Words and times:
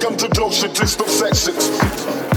Welcome 0.00 0.16
to 0.18 0.28
Doche 0.28 0.72
Disco 0.72 1.04
Sessions. 1.06 2.27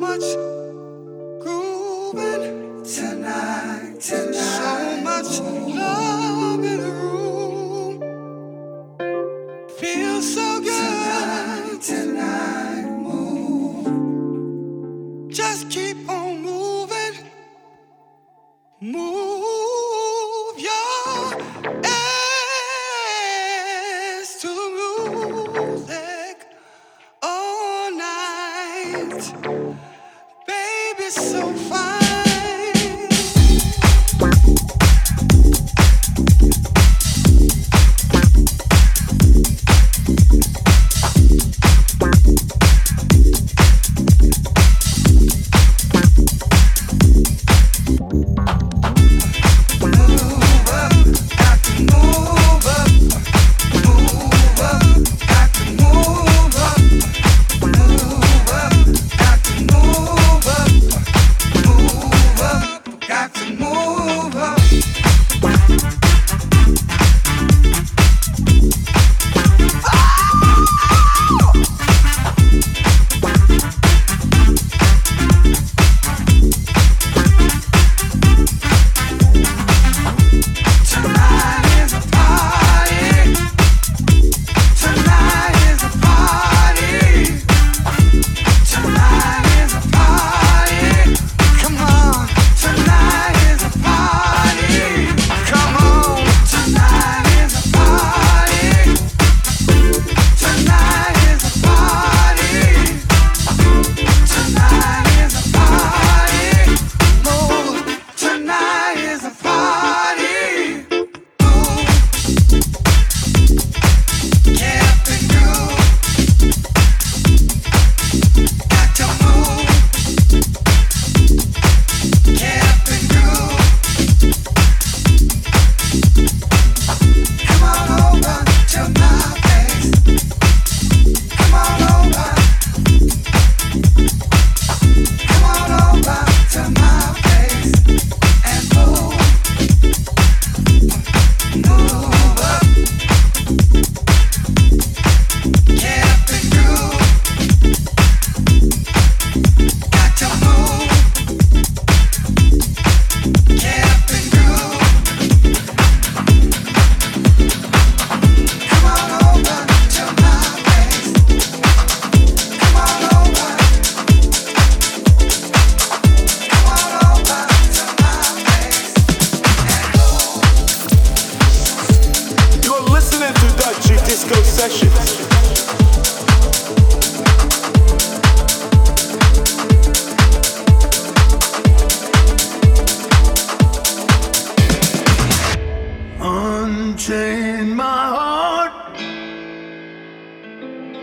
Much 0.00 0.34
grooving 1.42 2.82
tonight. 2.82 3.98
Is 3.98 4.12
a 4.12 4.32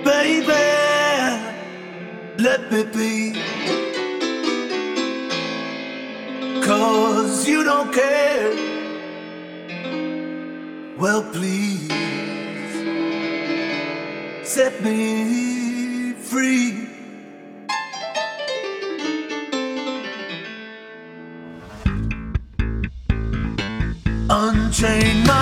baby, 0.03 0.65
let 2.37 2.71
me 2.71 2.83
be. 2.83 3.33
Cause 6.61 7.47
you 7.47 7.63
don't 7.63 7.93
care. 7.93 8.53
Well, 10.97 11.23
please 11.31 11.87
set 14.43 14.83
me 14.83 16.13
free. 16.13 16.87
Unchain 24.29 25.25
my 25.25 25.36